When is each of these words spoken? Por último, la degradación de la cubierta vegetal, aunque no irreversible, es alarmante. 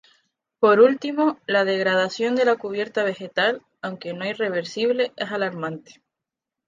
Por 0.59 0.79
último, 0.79 1.37
la 1.45 1.63
degradación 1.63 2.33
de 2.35 2.43
la 2.43 2.55
cubierta 2.55 3.03
vegetal, 3.03 3.61
aunque 3.83 4.13
no 4.13 4.25
irreversible, 4.25 5.13
es 5.15 5.31
alarmante. 5.31 6.01